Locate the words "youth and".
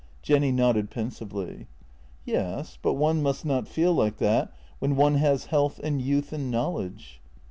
6.01-6.49